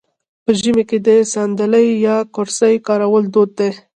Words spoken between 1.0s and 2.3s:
د ساندلۍ یا